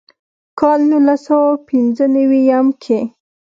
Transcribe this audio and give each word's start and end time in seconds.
کال 0.59 0.79
نولس 0.89 1.21
سوه 1.27 1.49
پينځۀ 1.67 2.05
نوي 2.15 2.41
يم 2.49 2.67
کښې 2.81 2.99